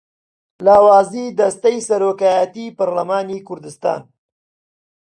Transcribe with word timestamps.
لاوازیی 0.65 1.35
دەستەی 1.39 1.85
سەرۆکایەتیی 1.87 2.75
پەرلەمانی 2.77 3.45
کوردستان 3.47 4.01